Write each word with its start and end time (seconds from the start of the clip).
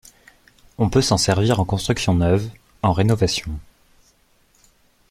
On 0.79 0.89
peut 0.89 1.03
s'en 1.03 1.17
servir 1.19 1.59
en 1.59 1.63
construction 1.65 2.15
neuve, 2.15 2.49
en 2.81 2.91
rénovation. 2.91 3.51